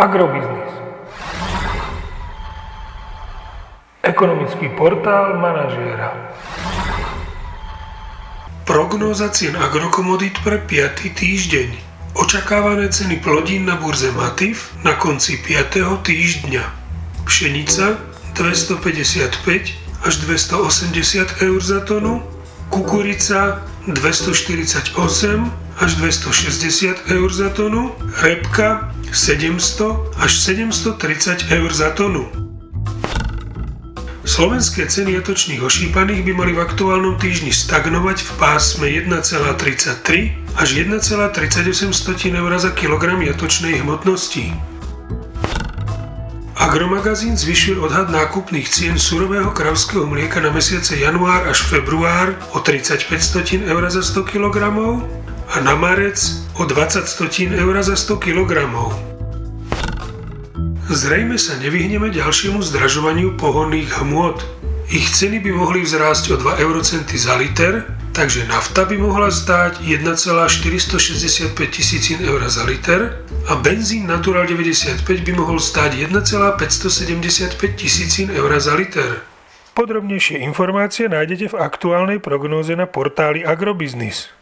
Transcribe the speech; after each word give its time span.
Agrobiznis. 0.00 0.72
Ekonomický 4.00 4.72
portál 4.72 5.36
manažéra. 5.36 6.32
Prognóza 8.64 9.28
cien 9.28 9.60
agrokomodít 9.60 10.40
pre 10.40 10.56
5. 10.56 11.04
týždeň. 11.04 11.68
Očakávané 12.16 12.88
ceny 12.88 13.20
plodín 13.20 13.68
na 13.68 13.76
burze 13.76 14.08
Matif 14.16 14.72
na 14.80 14.96
konci 14.96 15.36
5. 15.36 15.84
týždňa. 16.00 16.64
Pšenica 17.28 18.00
255 18.40 20.00
až 20.00 20.14
280 20.24 21.44
eur 21.44 21.60
za 21.60 21.84
tonu, 21.84 22.24
kukurica 22.70 23.66
248 23.86 25.52
až 25.80 25.90
260 25.94 27.10
eur 27.10 27.32
za 27.32 27.48
tonu, 27.50 27.92
repka 28.22 28.94
700 29.12 30.14
až 30.16 30.32
730 30.38 31.50
eur 31.50 31.70
za 31.72 31.90
tonu. 31.90 32.30
Slovenské 34.24 34.86
ceny 34.86 35.18
jatočných 35.18 35.58
ošípaných 35.58 36.22
by 36.22 36.32
mali 36.32 36.52
v 36.54 36.62
aktuálnom 36.62 37.18
týždni 37.18 37.50
stagnovať 37.50 38.22
v 38.22 38.30
pásme 38.38 38.86
1,33 38.86 40.54
až 40.54 40.68
1,38 40.86 41.90
eur 42.38 42.52
za 42.54 42.70
kilogram 42.70 43.18
jatočnej 43.18 43.82
hmotnosti. 43.82 44.69
Agromagazín 46.60 47.40
zvyšuje 47.40 47.80
odhad 47.80 48.12
nákupných 48.12 48.68
cien 48.68 49.00
surového 49.00 49.48
kravského 49.48 50.04
mlieka 50.04 50.44
na 50.44 50.52
mesiace 50.52 50.92
január 51.00 51.48
až 51.48 51.64
február 51.64 52.36
o 52.52 52.60
35 52.60 53.64
eur 53.64 53.82
za 53.88 54.04
100 54.04 54.28
kg 54.28 54.56
a 55.48 55.56
na 55.64 55.72
marec 55.72 56.20
o 56.60 56.68
20 56.68 57.08
stotín 57.08 57.56
eur 57.56 57.80
za 57.80 57.96
100 57.96 58.12
kg. 58.20 58.52
Zrejme 60.92 61.40
sa 61.40 61.56
nevyhneme 61.56 62.12
ďalšiemu 62.12 62.60
zdražovaniu 62.60 63.40
pohonných 63.40 63.96
hmôt. 64.04 64.36
Ich 64.90 65.14
ceny 65.14 65.38
by 65.38 65.54
mohli 65.54 65.86
vzrásť 65.86 66.34
o 66.34 66.36
2 66.50 66.66
eurocenty 66.66 67.14
za 67.14 67.38
liter, 67.38 67.86
takže 68.10 68.42
nafta 68.50 68.82
by 68.82 68.98
mohla 68.98 69.30
stáť 69.30 69.86
1,465 69.86 71.54
tisícin 71.70 72.18
eur 72.26 72.42
za 72.50 72.66
liter 72.66 73.22
a 73.46 73.54
benzín 73.54 74.10
Natural 74.10 74.50
95 74.50 75.06
by 75.06 75.32
mohol 75.38 75.62
stáť 75.62 75.94
1,575 76.10 77.54
tisícin 77.78 78.34
eur 78.34 78.50
za 78.58 78.74
liter. 78.74 79.22
Podrobnejšie 79.78 80.42
informácie 80.42 81.06
nájdete 81.06 81.54
v 81.54 81.56
aktuálnej 81.62 82.18
prognóze 82.18 82.74
na 82.74 82.90
portáli 82.90 83.46
Agrobiznis. 83.46 84.39